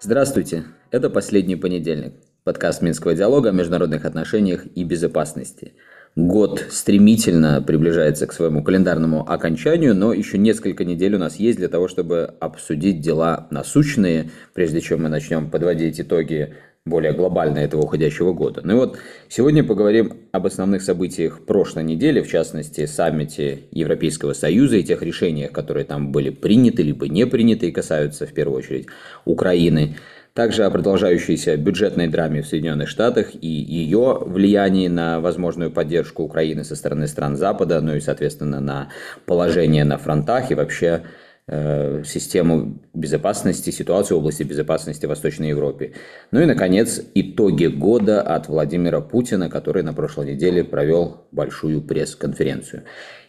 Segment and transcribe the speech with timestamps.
[0.00, 2.14] Здравствуйте, это «Последний понедельник»,
[2.44, 5.74] подкаст Минского диалога о международных отношениях и безопасности.
[6.14, 11.68] Год стремительно приближается к своему календарному окончанию, но еще несколько недель у нас есть для
[11.68, 16.54] того, чтобы обсудить дела насущные, прежде чем мы начнем подводить итоги
[16.88, 18.60] более глобально этого уходящего года.
[18.64, 18.98] Ну и вот
[19.28, 25.52] сегодня поговорим об основных событиях прошлой недели, в частности, саммите Европейского Союза и тех решениях,
[25.52, 28.86] которые там были приняты либо не приняты и касаются в первую очередь
[29.24, 29.96] Украины.
[30.34, 36.62] Также о продолжающейся бюджетной драме в Соединенных Штатах и ее влиянии на возможную поддержку Украины
[36.62, 38.88] со стороны стран Запада, ну и, соответственно, на
[39.26, 41.02] положение на фронтах и вообще
[41.48, 45.92] систему безопасности, ситуацию в области безопасности в Восточной Европе.
[46.30, 52.82] Ну и, наконец, итоги года от Владимира Путина, который на прошлой неделе провел большую пресс-конференцию.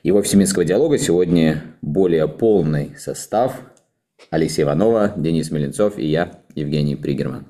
[0.04, 3.62] Его всемирского диалога сегодня более полный состав.
[4.32, 7.46] Алексей Иванова, Денис Меленцов и я, Евгений Пригерман.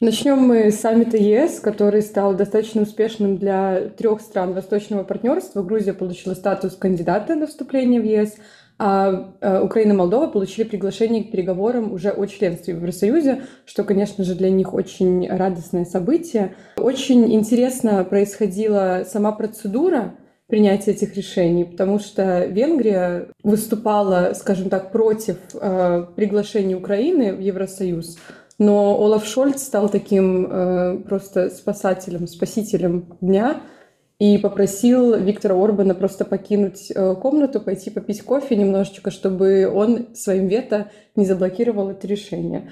[0.00, 5.64] Начнем мы с саммита ЕС, который стал достаточно успешным для трех стран восточного партнерства.
[5.64, 8.36] Грузия получила статус кандидата на вступление в ЕС,
[8.78, 13.82] а э, Украина и Молдова получили приглашение к переговорам уже о членстве в Евросоюзе, что,
[13.82, 16.54] конечно же, для них очень радостное событие.
[16.76, 20.14] Очень интересно происходила сама процедура
[20.46, 28.16] принятия этих решений, потому что Венгрия выступала, скажем так, против э, приглашения Украины в Евросоюз,
[28.58, 33.60] но Олаф Шольц стал таким э, просто спасателем, спасителем дня—
[34.18, 40.48] и попросил Виктора Орбана просто покинуть э, комнату, пойти попить кофе немножечко, чтобы он своим
[40.48, 42.70] вето не заблокировал это решение.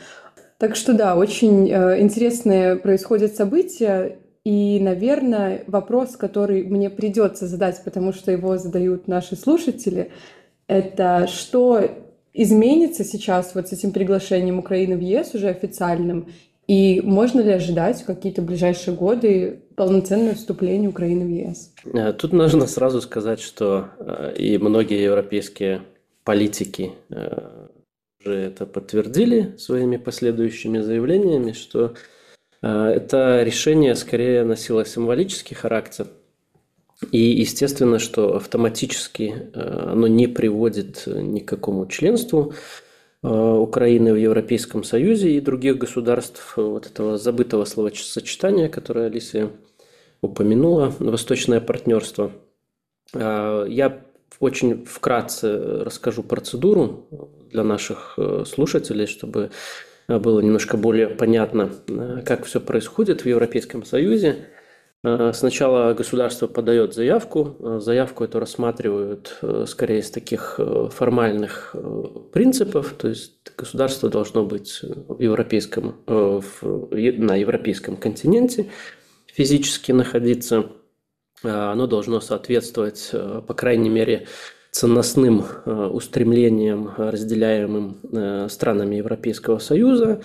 [0.59, 4.19] Так что да, очень э, интересные происходят события.
[4.43, 10.13] И, наверное, вопрос, который мне придется задать, потому что его задают наши слушатели,
[10.69, 11.83] это что
[12.33, 16.29] изменится сейчас вот с этим приглашением Украины в ЕС уже официальным,
[16.67, 21.73] и можно ли ожидать какие-то ближайшие годы полноценное вступление Украины в ЕС?
[21.85, 25.83] Э, тут нужно сразу сказать, что э, и многие европейские
[26.25, 27.69] политики э,
[28.21, 31.95] уже это подтвердили своими последующими заявлениями, что
[32.63, 36.09] это решение скорее носило символический характер.
[37.13, 42.55] И естественно, что автоматически оно не приводит ни к какому членству
[43.23, 49.51] Украины в Европейском Союзе и других государств вот этого забытого словосочетания, которое Алисия
[50.21, 52.33] упомянула, восточное партнерство.
[53.15, 54.05] Э, я
[54.39, 57.07] очень вкратце расскажу процедуру
[57.51, 59.51] для наших э, слушателей, чтобы
[60.09, 61.73] было немножко более понятно,
[62.25, 64.47] как все происходит в Европейском Союзе.
[65.07, 67.57] Э, сначала государство подает заявку.
[67.61, 70.59] Э, заявку эту рассматривают э, скорее из таких
[70.91, 71.77] формальных
[72.33, 72.95] принципов.
[72.99, 78.67] То есть государство должно быть в европейском, на европейском континенте
[79.27, 80.67] физически находиться.
[81.43, 83.13] Оно должно соответствовать,
[83.47, 84.27] по крайней мере,
[84.71, 90.23] ценностным устремлениям, разделяемым странами Европейского Союза.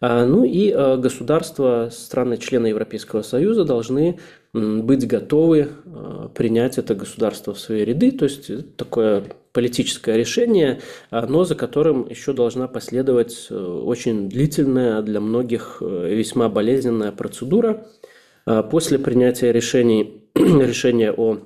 [0.00, 4.18] А, ну и а, государства, страны-члены Европейского Союза должны
[4.52, 11.44] быть готовы а, принять это государство в свои ряды, то есть такое политическое решение, но
[11.44, 17.84] за которым еще должна последовать э, очень длительная, для многих э, весьма болезненная процедура.
[18.70, 21.38] После принятия решений, решения о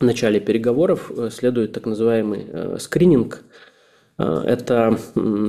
[0.00, 3.44] начале переговоров э, следует так называемый скрининг–
[4.22, 4.98] это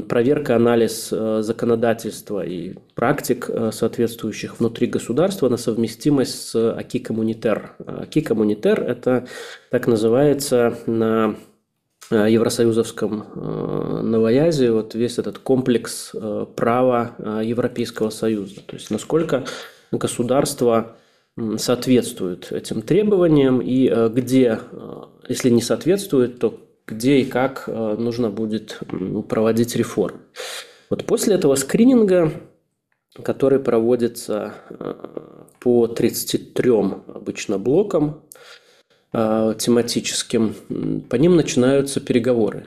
[0.08, 7.74] проверка, анализ э, законодательства и практик, э, соответствующих внутри государства на совместимость с АКИ Коммунитер.
[7.86, 9.28] АКИ Коммунитер– это
[9.70, 11.36] так называется на
[12.10, 13.26] евросоюзовском
[14.04, 16.14] новоязе вот весь этот комплекс
[16.58, 17.12] права
[17.42, 18.62] Европейского Союза.
[18.66, 19.46] То есть насколько
[19.94, 20.98] государство
[21.56, 24.60] соответствует этим требованиям и где,
[25.30, 26.60] если не соответствует, то
[26.92, 28.80] где и как э, нужно будет
[29.30, 30.20] проводить реформы.
[30.90, 32.32] Вот после этого скрининга,
[33.24, 34.94] который проводится э,
[35.60, 36.72] по 33
[37.16, 38.22] обычно блокам
[39.14, 40.54] э, тематическим,
[41.10, 42.66] по ним начинаются переговоры.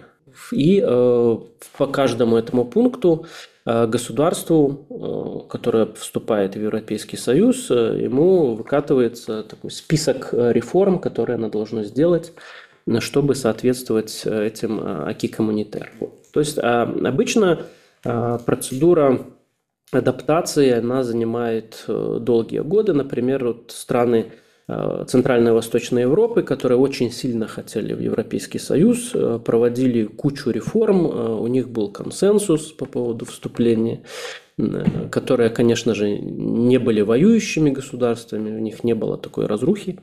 [0.53, 3.25] И по каждому этому пункту
[3.65, 12.33] государству, которое вступает в Европейский Союз, ему выкатывается такой список реформ, которые оно должно сделать
[13.01, 15.91] чтобы соответствовать э, этим э, аки коммунитер.
[16.33, 17.67] То есть а, обычно
[18.05, 19.25] а, процедура
[19.93, 22.93] адаптации, она занимает э, долгие годы.
[22.93, 24.33] Например, вот страны
[24.67, 29.13] Центральной и Восточной Европы, которые очень сильно хотели в Европейский Союз,
[29.45, 34.05] проводили кучу реформ, у них был консенсус по поводу вступления,
[35.11, 39.99] которые, конечно же, не были воюющими государствами, у них не было такой разрухи.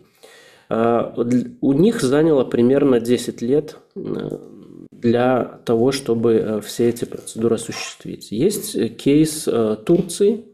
[0.72, 8.32] У них заняло примерно 10 лет для того, чтобы все эти процедуры осуществить.
[8.32, 9.50] Есть кейс
[9.86, 10.46] Турции,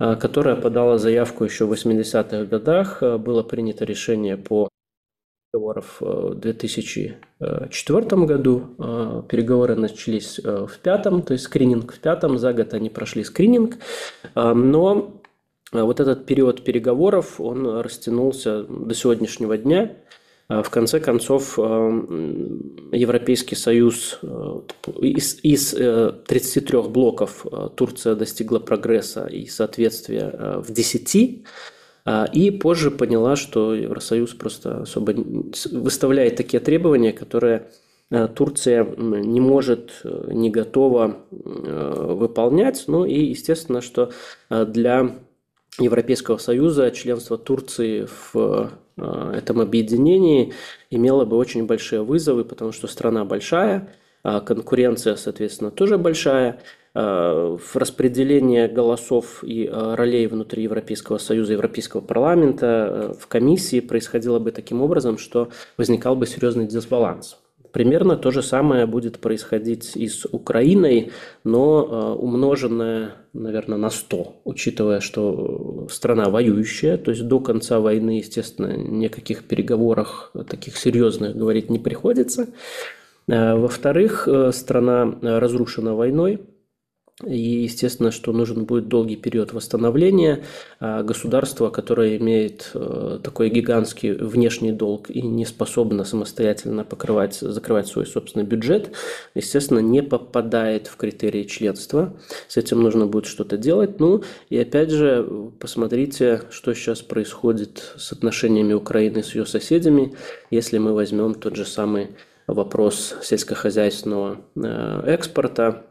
[0.00, 3.02] Э, которая подала заявку еще в 80-х годах.
[3.02, 4.68] Э, было принято решение по
[5.52, 8.62] переговоров в 2004 году.
[8.78, 12.38] Э, переговоры начались в пятом, то есть скрининг в пятом.
[12.38, 13.78] За год они прошли скрининг.
[14.34, 15.17] Но
[15.72, 19.96] вот этот период переговоров, он растянулся до сегодняшнего дня.
[20.48, 21.62] А в конце концов, э,
[22.92, 24.60] Европейский Союз э,
[25.02, 27.44] из, из 33 э, блоков
[27.76, 31.44] Турция достигла прогресса и соответствия в 10,
[32.32, 35.12] и позже поняла, что Евросоюз просто особо
[35.72, 37.68] выставляет такие требования, которые
[38.34, 42.84] Турция не может, не готова выполнять.
[42.86, 44.10] Ну и естественно, что
[44.48, 45.18] для
[45.78, 50.52] Европейского Союза членство Турции в Э, этом объединении
[50.90, 53.88] имело бы очень большие вызовы, потому что страна большая,
[54.22, 56.60] а конкуренция, соответственно, тоже большая.
[56.94, 64.38] Э, в распределении голосов и э, ролей внутри Европейского Союза, Европейского парламента в комиссии происходило
[64.38, 67.38] бы таким образом, что возникал бы серьезный дисбаланс.
[67.78, 71.12] Примерно то же самое будет происходить и с Украиной,
[71.44, 78.18] но э, умноженное, наверное, на 100, учитывая, что страна воюющая, то есть до конца войны,
[78.18, 82.48] естественно, никаких переговорах таких серьезных говорить не приходится.
[83.28, 86.40] Э, во-вторых, э, страна разрушена войной,
[87.24, 90.44] и, естественно, что нужен будет долгий период восстановления.
[90.78, 97.88] А государство, которое имеет э, такой гигантский внешний долг и не способно самостоятельно покрывать, закрывать
[97.88, 98.92] свой собственный бюджет,
[99.34, 102.14] естественно, не попадает в критерии членства.
[102.46, 103.98] С этим нужно будет что-то делать.
[103.98, 105.28] Ну, и опять же,
[105.58, 110.14] посмотрите, что сейчас происходит с отношениями Украины с ее соседями,
[110.52, 112.10] если мы возьмем тот же самый
[112.46, 115.84] вопрос сельскохозяйственного э, экспорта,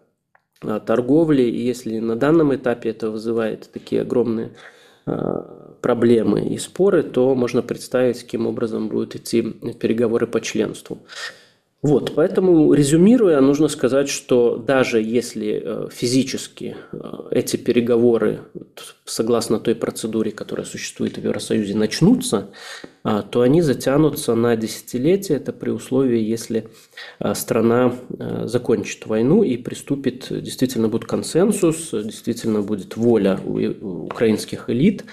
[0.60, 1.44] торговли.
[1.44, 4.52] И если на данном этапе это вызывает такие огромные
[5.06, 11.00] а, проблемы и споры, то можно представить, каким образом будут идти переговоры по членству.
[11.84, 16.98] Вот, поэтому, резюмируя, нужно сказать, что даже если э, физически э,
[17.30, 18.40] эти переговоры,
[19.06, 25.36] согласно той процедуре, которая существует в Евросоюзе, начнутся, а, то они затянутся на десятилетия.
[25.36, 26.70] Это при условии, если
[27.20, 27.96] э, страна
[28.44, 35.06] закончит войну и приступит, действительно будет консенсус, действительно будет воля украинских элит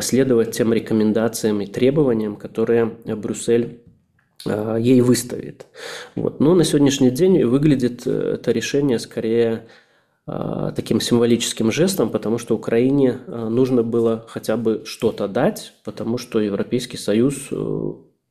[0.00, 3.84] следовать тем рекомендациям и требованиям, которые Брюссель
[4.46, 5.66] ей выставит.
[6.14, 6.40] Вот.
[6.40, 9.66] Но на сегодняшний день выглядит э, это решение скорее
[10.26, 16.96] таким символическим жестом, потому что Украине нужно было хотя бы что-то дать, потому что Европейский
[16.96, 17.50] Союз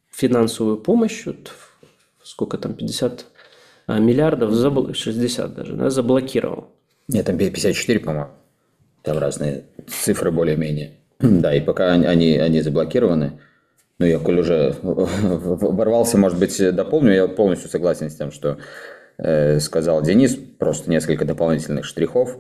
[0.09, 1.51] финансовую помощь, вот,
[2.23, 3.25] сколько там, 50
[3.87, 6.69] миллиардов, 60 даже, да, заблокировал.
[7.07, 8.29] Нет, там 54, по-моему.
[9.03, 10.93] Там разные цифры более-менее.
[11.19, 13.39] Да, и пока они, они заблокированы,
[13.99, 17.13] ну, я, коль уже ворвался, может быть, дополню.
[17.13, 18.57] Я полностью согласен с тем, что э,
[19.59, 20.35] сказал Денис.
[20.35, 22.37] Просто несколько дополнительных штрихов.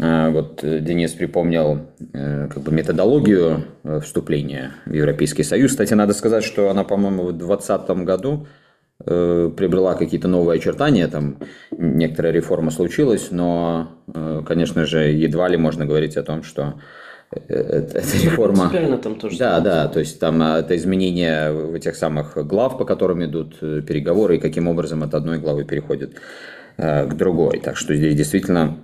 [0.00, 5.70] Э, вот Денис припомнил э, как бы методологию э, вступления в Европейский Союз.
[5.70, 8.46] Кстати, надо сказать, что она, по-моему, в 2020 году
[9.04, 11.38] э, приобрела какие-то новые очертания, там
[11.70, 16.80] некоторая реформа случилась, но, э, конечно же, едва ли можно говорить о том, что
[17.30, 18.70] эта реформа.
[19.02, 19.38] там тоже.
[19.38, 23.56] Да, да, то есть там а, это изменение в этих самых глав, по которым идут
[23.60, 26.16] э, переговоры, и каким образом от одной главы переходит
[26.76, 27.60] э, к другой.
[27.60, 28.78] Так что здесь действительно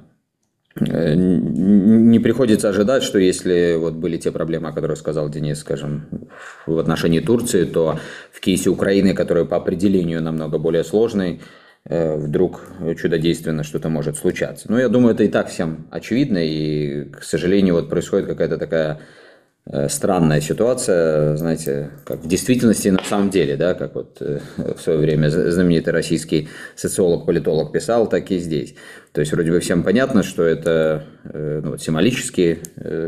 [0.74, 6.06] э, не приходится ожидать, что если вот были те проблемы, о которых сказал Денис, скажем,
[6.66, 7.98] в отношении Турции, то
[8.32, 11.40] в кейсе Украины, который по определению намного более сложный, Э,
[11.84, 12.60] вдруг
[12.96, 14.70] чудодейственно что-то может случаться.
[14.70, 19.00] Но я думаю, это и так всем очевидно, и, к сожалению, вот происходит какая-то такая
[19.66, 24.80] э, странная ситуация, знаете, как в действительности на самом деле, да, как вот э, в
[24.80, 28.76] свое время знаменитый российский социолог-политолог писал, так и здесь.
[29.12, 32.60] То есть вроде бы всем понятно, что это ну, вот, символический,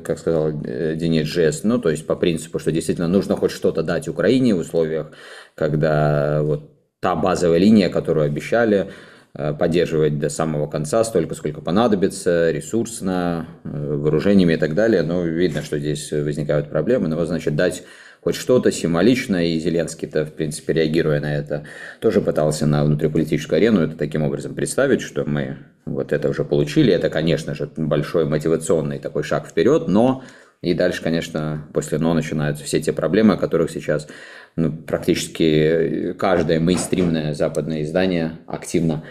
[0.05, 4.09] как сказал Денис, жест, ну, то есть по принципу, что действительно нужно хоть что-то дать
[4.09, 5.13] Украине в условиях,
[5.55, 6.74] когда вот
[7.05, 8.89] та базовая линия, которую обещали
[9.35, 15.03] э, поддерживать до самого конца, столько, сколько понадобится, ресурсно, э, вооружениями и так далее.
[15.03, 17.09] Но видно, что здесь возникают проблемы.
[17.09, 17.83] Но, значит, дать
[18.23, 21.65] хоть что-то символично, и Зеленский-то, в принципе, реагируя на это,
[22.01, 26.91] тоже пытался на внутриполитическую арену это таким образом представить, что мы вот это уже получили.
[26.91, 30.25] Это, конечно же, большой мотивационный такой шаг вперед, но
[30.65, 34.09] и дальше, конечно, после «но» начинаются все те проблемы, о которых сейчас
[34.57, 39.05] ну, практически каждое мейнстримное западное издание активно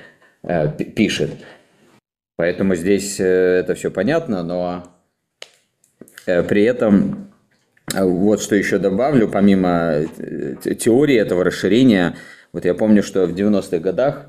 [0.43, 1.31] э, пишет.
[2.35, 3.23] Поэтому здесь э,
[3.59, 4.83] это все понятно, но
[6.25, 7.33] э, при этом
[7.93, 12.15] э, вот что еще добавлю, помимо э, теории этого расширения,
[12.53, 14.27] вот я помню, что в 90-х годах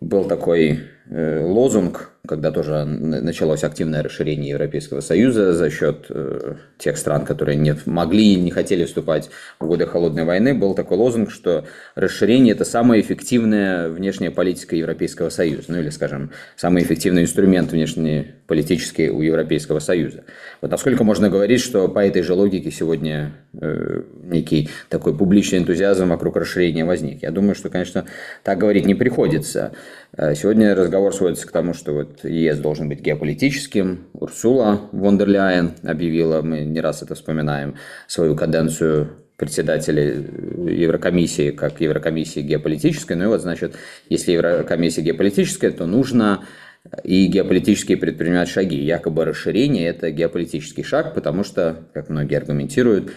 [0.00, 6.96] был такой э, лозунг когда тоже началось активное расширение Европейского Союза за счет э, тех
[6.96, 9.28] стран, которые не могли и не хотели вступать
[9.60, 11.64] в годы Холодной войны, был такой лозунг, что
[11.94, 19.08] расширение– это самая эффективная внешняя политика Европейского Союза, ну или, скажем, самый эффективный инструмент внешнеполитический
[19.10, 20.24] у Европейского Союза.
[20.62, 26.08] Вот насколько можно говорить, что по этой же логике сегодня э, некий такой публичный энтузиазм
[26.08, 27.22] вокруг расширения возник?
[27.22, 28.06] Я думаю, что, конечно,
[28.42, 29.72] так говорить не приходится.
[30.16, 34.06] Э, сегодня разговор сводится к тому, что вот ЕС должен быть геополитическим.
[34.12, 41.80] Урсула фон дер Ляйен объявила, мы не раз это вспоминаем, свою каденцию председателя Еврокомиссии как
[41.80, 43.14] Еврокомиссии геополитической.
[43.14, 43.74] Ну и вот, значит,
[44.08, 46.44] если Еврокомиссия геополитическая, то нужно
[47.02, 48.76] и геополитические предпринимать шаги.
[48.76, 53.14] Якобы расширение– это геополитический шаг, потому что, как многие аргументируют, Э,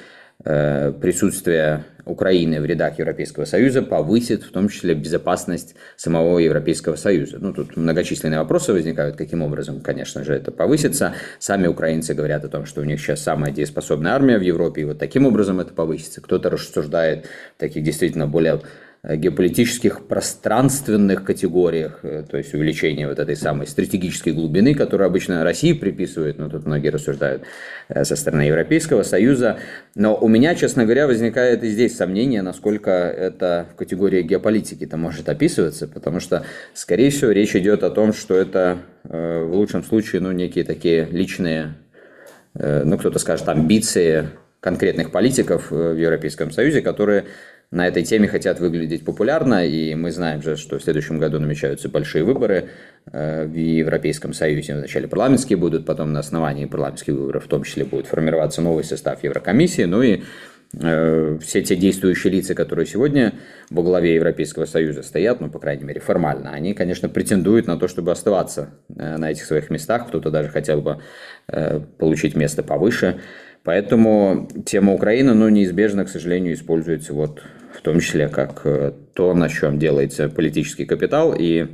[1.01, 7.37] присутствие Украины в рядах Европейского Союза повысит в том числе безопасность самого Европейского Союза.
[7.39, 11.13] Ну, тут многочисленные вопросы возникают, каким образом, конечно же, это повысится.
[11.39, 14.85] Сами украинцы говорят о том, что у них сейчас самая дееспособная армия в Европе, и
[14.85, 16.21] вот таким образом это повысится.
[16.21, 17.25] Кто-то рассуждает
[17.57, 18.61] таких действительно более Э,
[19.03, 25.73] геополитических пространственных категориях, э, то есть увеличение вот этой самой стратегической глубины, которую обычно России
[25.73, 27.43] приписывают, но тут многие рассуждают
[27.87, 29.59] э, со стороны Европейского Союза.
[29.95, 35.29] Но у меня, честно говоря, возникает и здесь сомнение, насколько это в категории геополитики-то может
[35.29, 40.33] описываться, потому что, скорее всего, речь идет о том, что это в лучшем случае ну,
[40.33, 41.75] некие такие личные,
[42.53, 44.27] ну кто-то скажет, амбиции
[44.59, 47.25] конкретных политиков в Европейском Союзе, которые
[47.69, 51.89] на этой теме хотят выглядеть популярно, и мы знаем же, что в следующем году намечаются
[51.89, 52.69] большие выборы
[53.11, 54.73] э, в Европейском Союзе.
[54.73, 59.21] Вначале парламентские будут, потом на основании парламентских выборов в том числе будет формироваться новый состав
[59.21, 60.21] Еврокомиссии, ну и
[60.79, 63.33] э, все те действующие лица, которые сегодня
[63.69, 67.89] во главе Европейского Союза стоят, ну, по крайней мере, формально, они, конечно, претендуют на то,
[67.89, 71.01] чтобы оставаться э, на этих своих местах, кто-то даже хотел бы
[71.97, 73.21] получить место повыше.
[73.63, 77.41] Поэтому тема Украины, ну, неизбежно, к сожалению, используется вот
[77.77, 81.35] в том числе как э, то, на чем делается политический капитал.
[81.37, 81.67] И,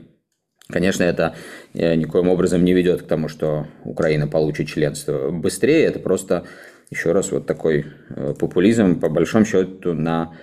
[0.70, 1.36] конечно, это
[1.74, 5.86] э, никоим образом не ведет к тому, что Украина получит членство быстрее.
[5.86, 6.44] Это просто,
[6.90, 10.34] еще раз, вот такой э, популизм, по большому счету, на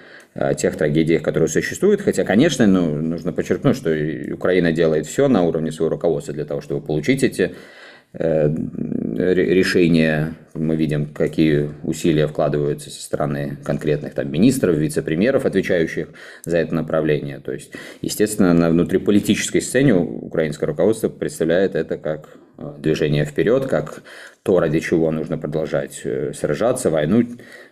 [0.56, 2.02] тех трагедиях, которые существуют.
[2.02, 3.90] Хотя, конечно, ну, нужно подчеркнуть, что
[4.32, 7.56] Украина делает все на уровне своего руководства для того, чтобы получить эти
[9.16, 16.08] решения, мы видим, какие усилия вкладываются со стороны конкретных там, министров, вице-премьеров, отвечающих
[16.44, 17.40] за это направление.
[17.40, 24.02] То есть, естественно, на внутриполитической сцене украинское руководство представляет это как э, движение вперед, как
[24.42, 27.24] то, ради чего нужно продолжать э, сражаться, войну,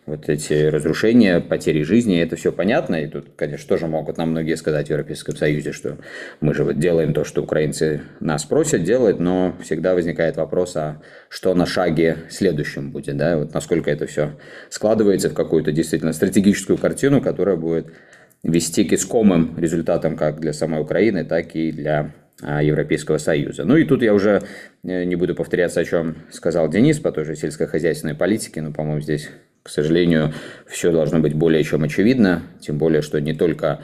[0.04, 2.96] вот эти разрушения, потери жизни, это все понятно.
[2.96, 5.96] И тут, конечно, тоже могут нам многие сказать в Европейском Союзе, что
[6.40, 11.00] мы же вот делаем то, что украинцы нас просят делать, но всегда возникает вопрос, а
[11.30, 14.32] что на шаге следующем будет, да, вот насколько это все
[14.68, 17.92] складывается в какую-то действительно стратегическую картину, которая будет
[18.42, 23.64] вести к искомым результатам как для самой Украины, так и для Европейского Союза.
[23.64, 24.42] Ну и тут я уже
[24.84, 29.00] э, не буду повторяться, о чем сказал Денис по той же сельскохозяйственной политике, но, по-моему,
[29.00, 29.28] здесь
[29.68, 30.32] к сожалению,
[30.66, 33.80] все должно быть более чем очевидно, тем более, что не только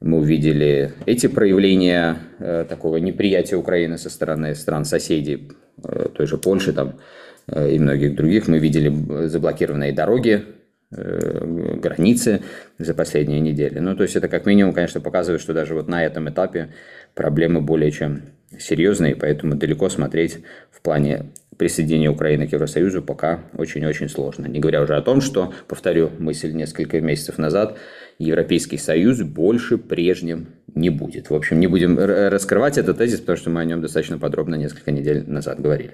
[0.00, 5.52] мы увидели эти проявления э, такого неприятия Украины со стороны стран-соседей,
[5.84, 6.98] э, той же Польши там,
[7.46, 8.48] э, и многих других.
[8.48, 10.59] Мы видели заблокированные дороги, э,
[10.90, 12.42] границы
[12.78, 13.78] за последние недели.
[13.78, 16.70] Ну, то есть это как минимум, конечно, показывает, что даже вот на этом этапе
[17.14, 18.22] проблемы более чем
[18.58, 20.38] серьезные, поэтому далеко смотреть
[20.70, 24.46] в плане присоединения Украины к Евросоюзу пока очень-очень сложно.
[24.46, 27.76] Не говоря уже о том, что, повторю мысль несколько месяцев назад,
[28.18, 31.30] Европейский Союз больше прежним не будет.
[31.30, 34.90] В общем, не будем раскрывать этот тезис, потому что мы о нем достаточно подробно несколько
[34.90, 35.92] недель назад говорили.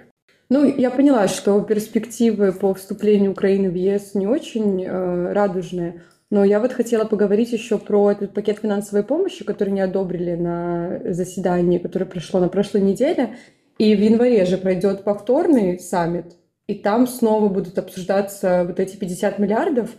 [0.48, 6.02] Ну, я поняла, что перспективы по вступлению Украины в ЕС не очень э, радужные.
[6.30, 11.00] Но я вот хотела поговорить еще про этот пакет финансовой помощи, который не одобрили на
[11.12, 13.36] заседании, которое прошло на прошлой неделе.
[13.78, 16.36] И в январе же пройдет повторный саммит,
[16.66, 19.90] и там снова будут обсуждаться вот эти 50 миллиардов.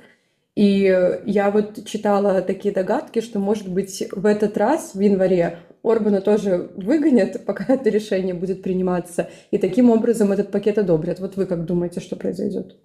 [0.56, 6.22] И я вот читала такие догадки, что, может быть, в этот раз, в январе, Орбана
[6.22, 11.20] тоже выгонят, пока это решение будет приниматься, и таким образом этот пакет одобрят.
[11.20, 12.76] Вот вы как думаете, что произойдет?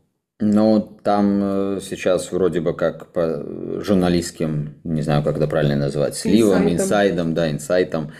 [0.45, 3.45] Ну, там э, сейчас вроде бы как по
[3.81, 8.13] журналистским, не знаю, как это правильно назвать, сливом, инсайдом, инсайдом да, инсайтом.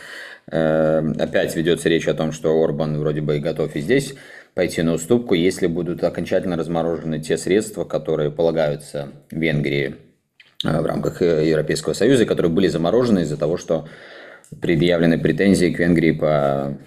[0.49, 4.13] Э, опять ведется речь о том, что Орбан вроде бы и готов и здесь
[4.53, 9.95] пойти на уступку, если будут окончательно разморожены те средства, которые полагаются Венгрии
[10.63, 13.89] э, в рамках Европейского Союза, которые были заморожены из-за того, что
[14.61, 16.77] предъявлены претензии к Венгрии по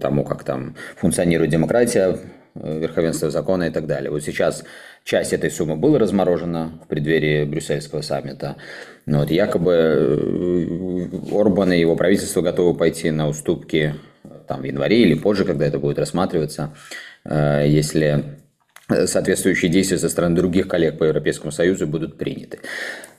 [0.00, 2.18] тому, как там функционирует демократия,
[2.54, 4.10] верховенство закона и так далее.
[4.10, 4.64] Вот сейчас
[5.04, 8.56] часть этой суммы была разморожена в преддверии брюссельского саммита.
[9.06, 13.94] Но вот якобы э, Орбан и его правительство готовы пойти на уступки
[14.46, 16.74] там, в январе или позже, когда это будет рассматриваться,
[17.24, 18.24] э, если
[19.06, 22.60] соответствующие действия со стороны других коллег по Европейскому Союзу будут приняты.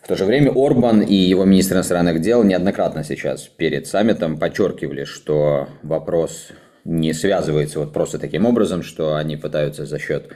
[0.10, 5.04] В то же время Орбан и его министр иностранных дел неоднократно сейчас перед саммитом подчеркивали,
[5.04, 6.48] что вопрос
[6.84, 10.30] не связывается вот просто таким образом, что они пытаются за счет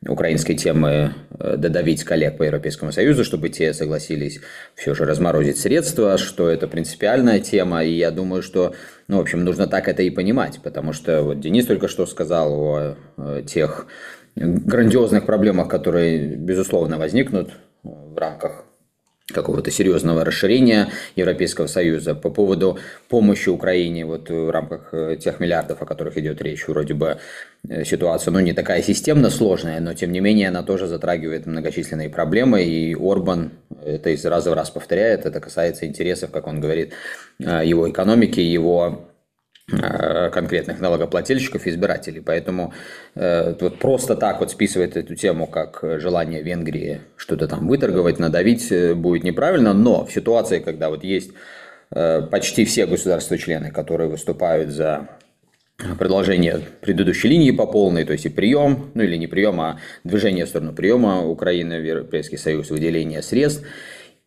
[0.00, 4.40] украинской темы э, додавить коллег по Европейскому Союзу, чтобы те согласились
[4.74, 8.74] все же разморозить средства, что это принципиальная тема, и я думаю, что,
[9.08, 12.54] ну, в общем, нужно так это и понимать, потому что вот Денис только что сказал
[12.54, 13.88] о э, тех
[14.36, 17.50] грандиозных проблемах, которые, безусловно, возникнут
[17.82, 18.64] в рамках
[19.32, 22.14] какого-то серьезного расширения Европейского Союза.
[22.14, 26.94] По поводу помощи Украине вот в рамках э, тех миллиардов, о которых идет речь, вроде
[26.94, 27.18] бы
[27.68, 32.08] э, ситуация, ну, не такая системно сложная, но тем не менее она тоже затрагивает многочисленные
[32.08, 33.52] проблемы, и Орбан
[33.84, 36.94] это из раза в раз повторяет, это касается интересов, как он говорит,
[37.38, 39.17] э, его экономики, его Э,
[39.70, 42.20] конкретных налогоплательщиков и избирателей.
[42.20, 42.72] Поэтому
[43.14, 48.72] э, вот просто так вот списывать эту тему как желание Венгрии что-то там выторговать, надавить
[48.72, 51.32] э, будет неправильно, но в ситуации, когда вот есть
[51.90, 55.08] э, почти все государства-члены, которые выступают за
[55.98, 60.46] продолжение предыдущей линии по полной, то есть и прием, ну или не прием, а движение
[60.46, 63.64] в сторону приема Украины в Европейский Союз, выделение средств–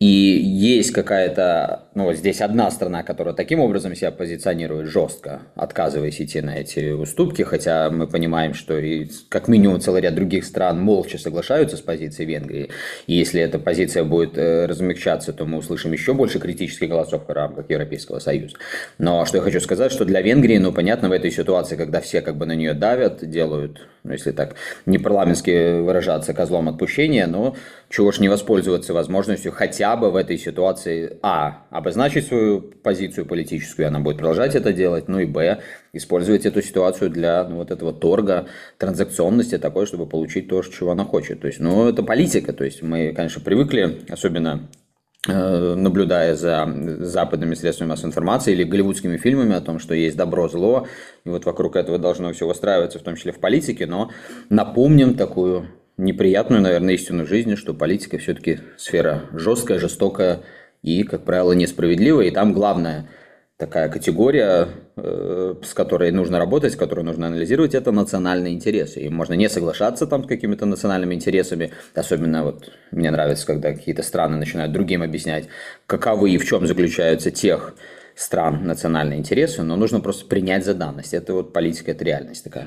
[0.02, 6.20] и есть какая-то, ну вот здесь одна страна, которая таким образом себя позиционирует жестко, отказываясь
[6.20, 10.80] идти на эти уступки, хотя мы понимаем, что и как минимум целый ряд других стран
[10.80, 12.70] молча соглашаются с позицией Венгрии.
[13.06, 17.30] И если эта позиция будет э, размягчаться, то мы услышим еще больше критических голосов в
[17.30, 18.56] рамках Европейского Союза.
[18.96, 22.22] Но что я хочу сказать, что для Венгрии, ну понятно, в этой ситуации, когда все
[22.22, 24.54] как бы на нее давят, делают, ну если так
[24.86, 27.54] не парламентски выражаться, козлом отпущения, но
[27.90, 33.88] чего ж не воспользоваться возможностью хотя бы в этой ситуации, а, обозначить свою позицию политическую,
[33.88, 35.60] она будет продолжать это делать, ну и, б,
[35.92, 38.46] использовать эту ситуацию для ну, вот этого торга,
[38.78, 41.40] транзакционности такой, чтобы получить то, чего она хочет.
[41.40, 44.68] То есть, ну, это политика, то есть мы, конечно, привыкли, особенно
[45.26, 50.48] э, наблюдая за западными средствами массовой информации или голливудскими фильмами о том, что есть добро,
[50.48, 50.86] зло,
[51.24, 54.10] и вот вокруг этого должно все выстраиваться, в том числе в политике, но
[54.48, 55.66] напомним такую
[55.96, 60.42] неприятную, наверное, истину жизни, что политика все-таки сфера жесткая, жестокая
[60.82, 62.26] и, как правило, несправедливая.
[62.26, 63.08] И там главная
[63.56, 69.02] такая категория, э, с которой нужно работать, с которой нужно анализировать, это национальные интересы.
[69.02, 71.70] И можно не соглашаться там с какими-то национальными интересами.
[71.94, 75.46] Особенно вот мне нравится, когда какие-то страны начинают другим объяснять,
[75.86, 77.74] каковы и в чем заключаются тех
[78.14, 81.14] стран национальные интересы, но нужно просто принять за данность.
[81.14, 82.66] Это вот политика, это реальность такая.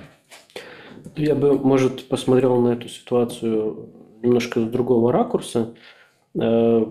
[1.16, 3.90] Я бы, может, посмотрел на эту ситуацию
[4.22, 5.76] немножко с другого ракурса,
[6.40, 6.86] э,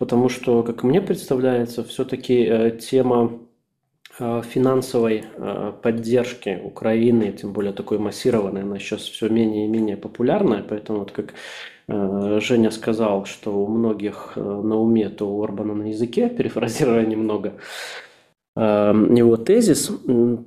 [0.00, 3.38] потому что, как мне представляется, все-таки э, тема
[4.18, 5.24] э, финансовой
[5.82, 11.12] поддержки Украины, тем более такой массированной, она сейчас все менее и менее популярная, поэтому вот
[11.12, 11.34] как
[11.86, 17.52] Женя сказал, что у многих на уме, то у Орбана на языке, перефразируя немного,
[18.56, 19.90] его тезис,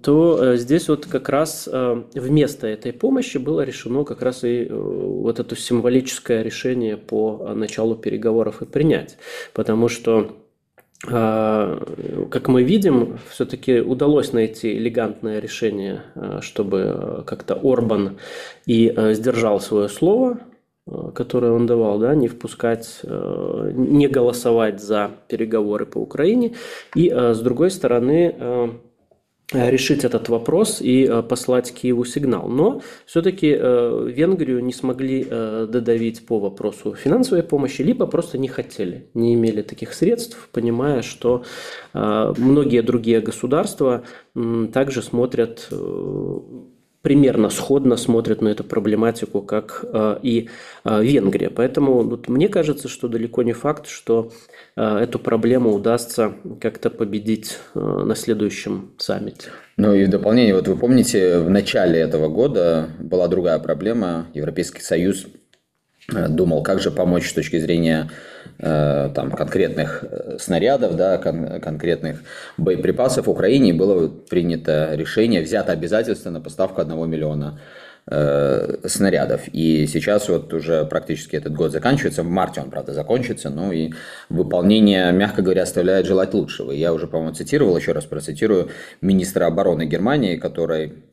[0.02, 4.66] то э, здесь вот как раз э, вместо этой помощи было решено как раз и
[4.66, 9.18] э, вот это символическое решение по началу переговоров и принять.
[9.54, 10.38] Потому что
[11.06, 16.04] как мы видим, все-таки удалось найти элегантное решение,
[16.40, 18.20] чтобы как-то Орбан
[18.66, 20.53] и сдержал свое слово, Э,
[21.16, 26.56] которое он давал, да, не впускать, э, не голосовать за переговоры по Украине,
[26.94, 28.36] и э, с другой стороны
[29.52, 32.48] решить этот вопрос и послать Киеву сигнал.
[32.48, 39.36] Но все-таки Венгрию не смогли додавить по вопросу финансовой помощи, либо просто не хотели, не
[39.36, 41.44] имели таких средств, понимая, что
[41.94, 44.04] многие другие государства
[44.72, 45.70] также смотрят
[47.04, 50.50] примерно сходно смотрят на эту проблематику, как э, и
[50.86, 51.50] э, Венгрия.
[51.50, 54.32] Поэтому вот, мне кажется, что далеко не факт, что
[54.78, 59.50] э, эту проблему удастся как-то победить на следующем саммите.
[59.76, 64.28] Ну и в дополнение, вот вы помните, в начале этого года была другая проблема.
[64.34, 65.28] Европейский Союз
[66.10, 68.10] думал, как же помочь с точки зрения
[68.60, 72.24] Э, там, конкретных э, снарядов, да, кон- конкретных
[72.58, 77.60] боеприпасов Украине было принято решение, взято обязательство на поставку 1 миллиона
[78.06, 79.42] э, снарядов.
[79.52, 82.24] И сейчас вот уже практически этот год заканчивается.
[82.24, 83.50] В марте он, правда, закончится.
[83.50, 83.94] Ну и
[84.30, 86.72] выполнение, мягко говоря, оставляет желать лучшего.
[86.72, 88.70] Я уже, по-моему, цитировал, еще раз процитирую
[89.02, 91.04] министра обороны Германии, который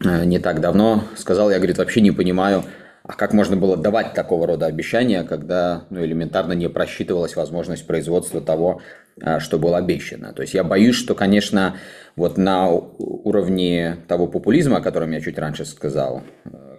[0.00, 2.64] не так давно сказал, я, говорит, вообще не понимаю,
[3.04, 8.40] а как можно было давать такого рода обещания, когда ну, элементарно не просчитывалась возможность производства
[8.40, 8.80] того,
[9.20, 10.32] а, что было обещано?
[10.32, 11.76] То есть я боюсь, что, конечно,
[12.14, 16.22] вот на уровне того популизма, о котором я чуть раньше сказал,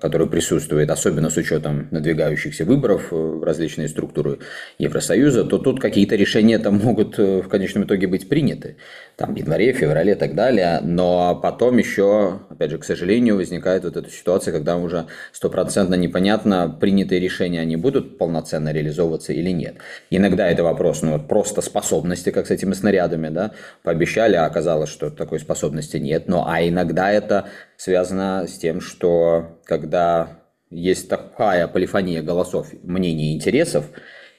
[0.01, 4.39] который присутствует, особенно с учетом надвигающихся выборов в различные структуры
[4.77, 8.75] Евросоюза, то тут какие-то решения там могут э, в конечном итоге быть приняты.
[9.15, 10.79] Там январе, феврале и так далее.
[10.81, 16.75] Но потом еще, опять же, к сожалению, возникает вот эта ситуация, когда уже стопроцентно непонятно,
[16.79, 19.75] принятые решения, они будут полноценно реализовываться или нет.
[20.09, 23.51] Иногда это вопрос ну, вот просто способности, как с этими снарядами, да,
[23.83, 26.27] пообещали, а оказалось, что такой способности нет.
[26.27, 30.39] Но, а иногда это связано с тем, что когда
[30.71, 33.85] есть такая полифония голосов, мнений и интересов,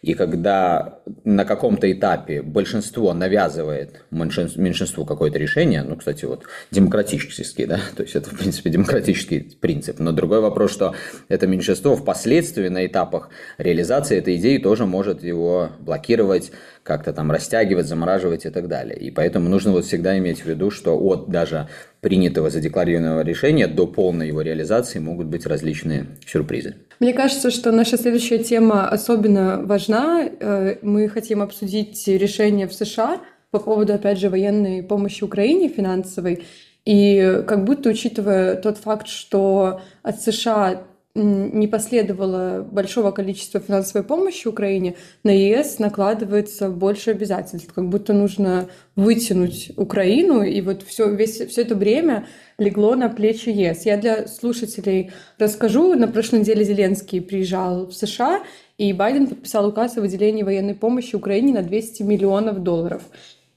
[0.05, 7.81] и когда на каком-то этапе большинство навязывает меньшинству какое-то решение, ну, кстати, вот демократический, да,
[7.97, 9.99] то есть это, в принципе, демократический принцип.
[10.01, 10.95] Но другой вопрос, что
[11.29, 17.87] это меньшинство впоследствии на этапах реализации этой идеи тоже может его блокировать, как-то там растягивать,
[17.87, 18.99] замораживать и так далее.
[18.99, 21.69] И поэтому нужно вот всегда иметь в виду, что от даже
[22.03, 26.75] принятого задекларированного решения до полной его реализации могут быть различные сюрпризы.
[27.05, 30.23] Мне кажется, что наша следующая тема особенно важна.
[30.25, 36.45] Э, мы хотим обсудить решение в США по поводу, опять же, военной помощи Украине финансовой.
[36.87, 44.49] И как будто учитывая тот факт, что от США не последовало большого количества финансовой помощи
[44.49, 51.41] Украине, на ЕС накладывается больше обязательств, как будто нужно вытянуть Украину, и вот все, весь,
[51.41, 52.27] все это время
[52.59, 53.87] легло на плечи ЕС.
[53.87, 55.95] Я для слушателей расскажу.
[55.95, 58.43] На прошлой неделе Зеленский приезжал в США,
[58.77, 63.03] и Байден подписал указ о выделении военной помощи Украине на 200 миллионов долларов.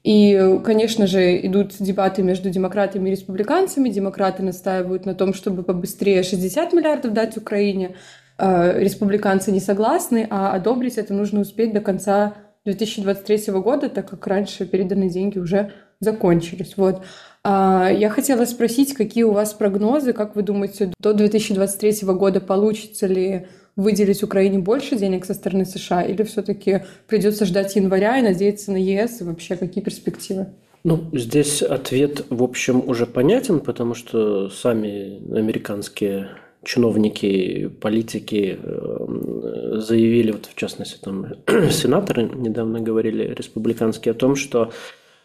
[0.07, 3.89] И, конечно же, идут дебаты между демократами и республиканцами.
[3.89, 7.97] Демократы настаивают на том, чтобы побыстрее 60 миллиардов дать Украине.
[8.37, 14.25] Э, республиканцы не согласны, а одобрить это нужно успеть до конца 2023 года, так как
[14.27, 16.77] раньше переданные деньги уже закончились.
[16.77, 17.03] Вот.
[17.43, 23.07] А, я хотела спросить, какие у вас прогнозы, как вы думаете, до 2023 года получится
[23.07, 28.73] ли выделить Украине больше денег со стороны США, или все-таки придется ждать января и надеяться
[28.73, 30.47] на ЕС, и вообще какие перспективы?
[30.83, 36.29] Ну, здесь ответ, в общем, уже понятен, потому что сами американские
[36.63, 41.27] чиновники, политики э, заявили, вот в частности, там
[41.71, 44.71] сенаторы недавно говорили, республиканские, о том, что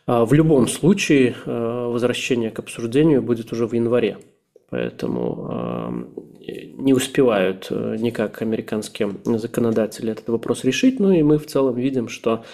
[0.07, 4.19] э, в любом случае э, возвращение к обсуждению будет уже в январе.
[4.73, 6.09] Поэтому
[6.47, 10.99] не успевают э, никак американские законодатели этот вопрос решить.
[10.99, 12.45] Ну и мы в целом видим, что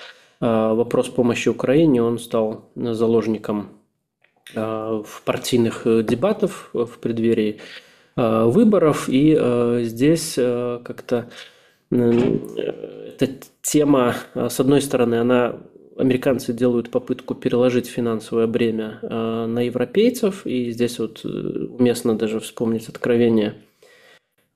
[0.40, 3.68] э, вопрос помощи Украине, он стал заложником
[4.54, 7.60] э, в партийных дебатов в преддверии
[8.16, 9.08] выборов.
[9.08, 9.38] И
[9.84, 11.30] здесь как-то
[11.88, 13.28] эта
[13.62, 15.60] тема, с одной стороны, она
[15.98, 23.54] американцы делают попытку переложить финансовое бремя на европейцев, и здесь вот уместно даже вспомнить откровение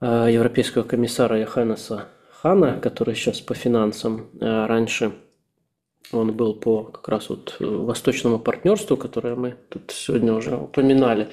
[0.02, 2.08] Э, европейского комиссара Йоханнеса
[2.40, 5.12] Хана, который сейчас по финансам, э, раньше
[6.10, 11.28] он был по как раз вот э, восточному партнерству, которое мы тут сегодня уже упоминали.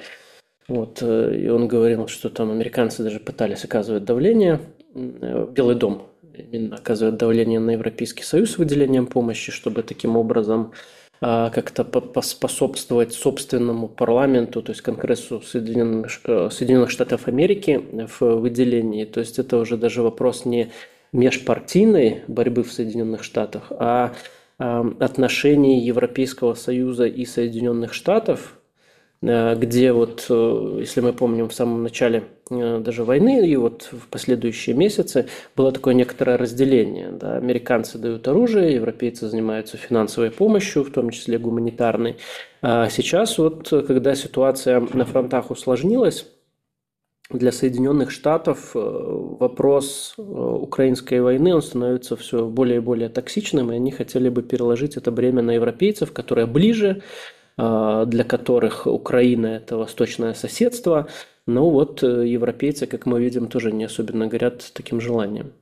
[0.68, 4.60] Вот, и он говорил, что там американцы даже пытались оказывать давление,
[4.94, 6.09] Белый дом
[6.40, 10.72] именно оказывает давление на Европейский Союз выделением помощи, чтобы таким образом
[11.20, 17.84] а, как-то поспособствовать собственному парламенту, то есть Конгрессу Соединенных, э, Соединенных Штатов Америки
[18.18, 19.04] в выделении.
[19.04, 20.70] То есть это уже даже вопрос не
[21.12, 24.14] межпартийной борьбы в Соединенных Штатах, а
[24.58, 28.60] отношений Европейского Союза и Соединенных Штатов
[29.22, 34.08] Э, где вот, э, если мы помним, в самом начале даже войны и вот в
[34.08, 37.12] последующие месяцы было такое некоторое разделение.
[37.12, 37.36] Да?
[37.36, 42.16] Американцы дают оружие, европейцы занимаются финансовой помощью, в том числе гуманитарной.
[42.60, 46.26] А сейчас вот, когда ситуация на фронтах усложнилась,
[47.32, 53.92] для Соединенных Штатов вопрос украинской войны, он становится все более и более токсичным, и они
[53.92, 57.02] хотели бы переложить это бремя на европейцев, которые ближе,
[57.56, 61.06] для которых Украина– это восточное соседство.
[61.50, 65.52] Но вот европейцы, как мы видим, тоже не особенно горят таким желанием.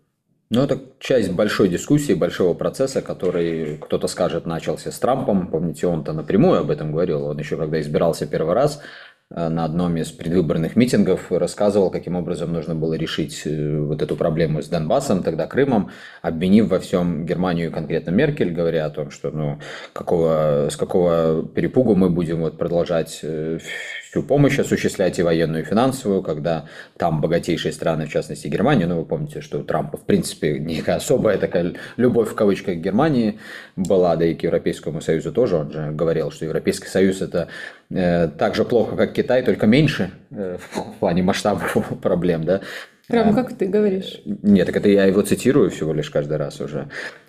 [0.50, 5.48] Ну, это часть большой дискуссии, большого процесса, который, кто-то скажет, начался с Трампом.
[5.48, 7.24] Помните, он-то напрямую об этом говорил.
[7.24, 8.80] Он еще, когда избирался первый раз,
[9.30, 14.16] э, на одном из предвыборных митингов рассказывал, каким образом нужно было решить э, вот эту
[14.16, 15.90] проблему с Донбассом, тогда Крымом,
[16.22, 19.58] обвинив во всем Германию конкретно Меркель, говоря о том, что ну,
[19.92, 23.58] какого, с какого перепугу мы будем вот продолжать э,
[24.18, 26.64] всю помощь осуществлять и военную, и финансовую, когда
[26.96, 30.96] там богатейшие страны, в частности Германия, ну вы помните, что у Трампа в принципе некая
[30.96, 33.38] особая такая любовь в кавычках к Германии
[33.76, 37.48] была, да и к Европейскому Союзу тоже, он же говорил, что Европейский Союз это
[37.90, 42.60] э, так же плохо, как Китай, только меньше э, в плане масштабов проблем, да.
[43.06, 44.20] Прям как ты говоришь.
[44.26, 46.88] Нет, так это я его цитирую всего лишь каждый раз уже.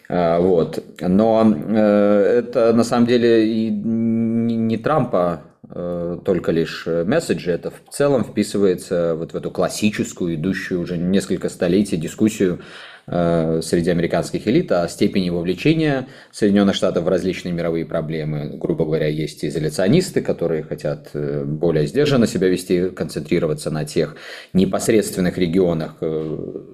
[0.10, 0.84] А, вот.
[1.00, 7.92] Но э, это на самом деле и не Трампа Э, только лишь месседжи, это в
[7.92, 12.62] целом вписывается вот в эту классическую, идущую уже несколько столетий дискуссию
[13.06, 18.58] э, среди американских элит о степени вовлечения Соединенных Штатов в различные мировые проблемы.
[18.58, 24.16] Грубо говоря, есть изоляционисты, которые хотят э, более сдержанно себя вести, концентрироваться на тех
[24.54, 25.98] непосредственных регионах,